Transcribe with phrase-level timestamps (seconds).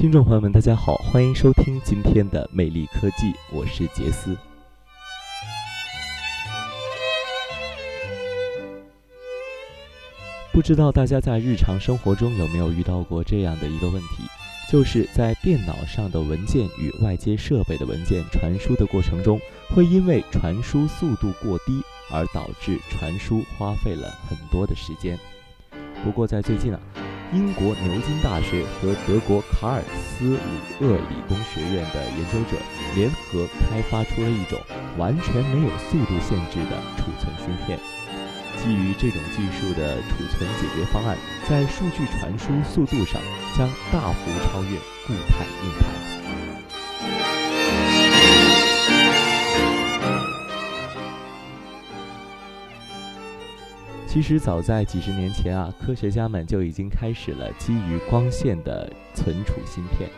[0.00, 4.36] 听众朋友们，大家好，欢迎收听今天的魅力科技，我是杰斯。
[10.52, 14.22] 不知道大家在日常生活中有没有遇到过这样的一个问题，
[14.70, 19.40] 就是在电脑上的文件与外接设备的文件传输的过程中，
[19.74, 25.18] 会因为传输速度过低而导致传输花费了很多的时间。
[26.04, 26.78] 不过在最近啊。
[27.32, 32.56] 英国牛津大学和德国卡尔斯鲁厄理工学院的研究者
[32.94, 34.58] 联合开发出了一种
[34.96, 37.78] 完全没有速度限制的储存芯片。
[38.56, 41.16] 基于这种技术的储存解决方案，
[41.48, 43.20] 在数据传输速度上
[43.56, 47.47] 将大幅超越固态硬盘。
[54.08, 60.08] 其实早在几十年前啊，科学家们就已经开始了基于光线的存储芯片。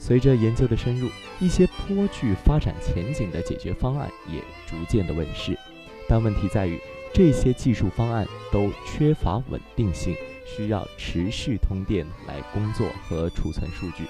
[0.00, 5.56] 随着研究的深入，一些颇具发展前景的解决方案也逐渐的问世。
[6.08, 6.76] 但问题在于，
[7.14, 14.04] 这些技术方案都缺乏稳定性，需要持续通电来工作和储存数据。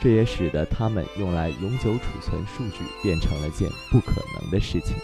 [0.00, 4.96] 这也使得它们用来永久储存数据变成了件不可能的事情。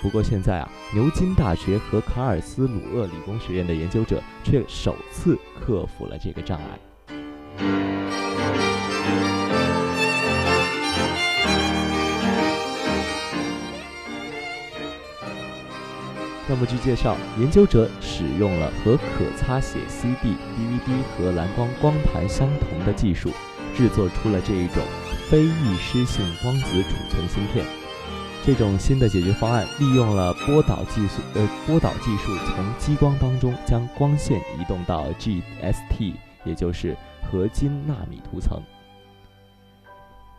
[0.00, 6.78] 不过现在啊，牛津大学和卡尔斯鲁厄理工学院的研究者却首次克服了这个障碍。
[16.50, 19.02] 那么据介绍，研究者使用了和可
[19.36, 23.30] 擦写 CD、DVD 和蓝光光盘相同的技术，
[23.76, 24.82] 制作出了这一种
[25.28, 27.77] 非易失性光子储存芯片。
[28.48, 36.14] 这种新的解决方案利用了波导技术，呃，波导技术从激光当中将光线移动到 GST，
[36.46, 36.96] 也就是
[37.30, 38.58] 合金纳米涂层，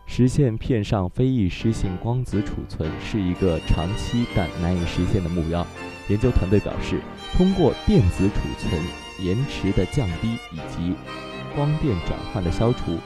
[0.06, 5.64] 实现片上非易失性光子储存是一个长期但难以实现的目标。
[6.08, 7.00] 研究团队表示，
[7.36, 8.82] 通过电子储存
[9.24, 10.96] 延迟的降低以及
[11.54, 12.98] 光电转换的消除。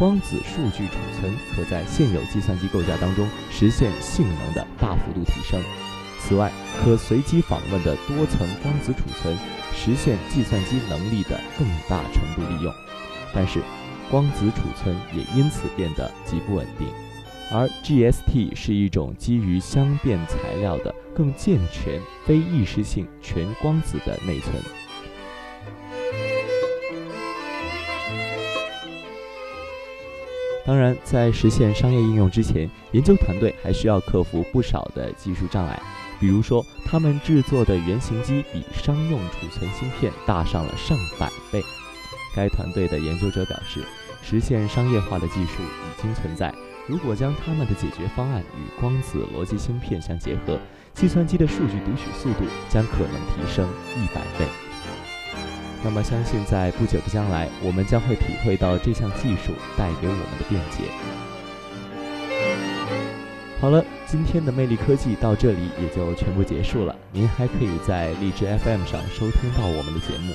[0.00, 5.62] 光子数据储存可在现有计算机构架当中实现性能的大幅度提升。
[6.18, 6.50] 此外，
[6.82, 9.36] 可随机访问的多层光子储存
[9.74, 12.72] 实现计算机能力的更大程度利用。
[13.34, 13.60] 但是，
[14.10, 16.88] 光子储存也因此变得极不稳定。
[17.52, 24.54] 而 GST 是一种基于相变材料的更健全、非易失性全光子的内存。
[30.66, 35.80] 当然，在实现商业应用之前，研究团队还需要克服不少的技术障碍。
[36.20, 41.62] 比如说，他们制作的原型机比商用储存芯片大上了上百倍。
[42.36, 43.82] 该团队的研究者表示，
[44.22, 46.54] 实现商业化的技术已经存在。
[46.86, 50.58] 如果将他们的解决方案与光子逻辑芯片相结合，
[50.92, 53.66] 计算机的数据读取速度将可能提升
[53.96, 54.69] 一百倍。
[55.82, 60.84] 那么，相信在不久的将来，我们将会体会到这项技术带给我们的便捷。
[63.60, 66.94] 好了，今天的魅力科技到这里也就全部结束了。
[67.12, 70.32] 您还可以在荔枝 FM 上收听到我们的节目。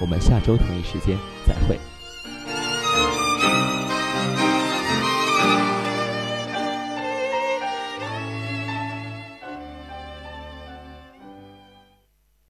[0.00, 1.16] 我们下周同一时间
[1.46, 1.78] 再会。